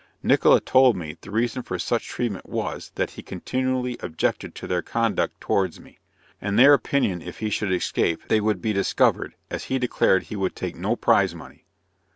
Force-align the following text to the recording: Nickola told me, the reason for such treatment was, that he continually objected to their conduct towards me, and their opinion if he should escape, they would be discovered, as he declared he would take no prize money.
Nickola 0.23 0.61
told 0.65 0.97
me, 0.97 1.15
the 1.21 1.29
reason 1.29 1.61
for 1.61 1.77
such 1.77 2.07
treatment 2.07 2.49
was, 2.49 2.91
that 2.95 3.11
he 3.11 3.21
continually 3.21 3.97
objected 3.99 4.55
to 4.55 4.65
their 4.65 4.81
conduct 4.81 5.39
towards 5.39 5.79
me, 5.79 5.99
and 6.41 6.57
their 6.57 6.73
opinion 6.73 7.21
if 7.21 7.37
he 7.37 7.51
should 7.51 7.71
escape, 7.71 8.27
they 8.27 8.41
would 8.41 8.63
be 8.63 8.73
discovered, 8.73 9.35
as 9.51 9.65
he 9.65 9.77
declared 9.77 10.23
he 10.23 10.35
would 10.35 10.55
take 10.55 10.75
no 10.75 10.95
prize 10.95 11.35
money. 11.35 11.65